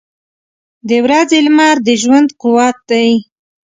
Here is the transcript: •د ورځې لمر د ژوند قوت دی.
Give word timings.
•د 0.89 0.91
ورځې 1.05 1.37
لمر 1.45 1.75
د 1.87 1.89
ژوند 2.01 2.29
قوت 2.41 2.77
دی. 2.89 3.09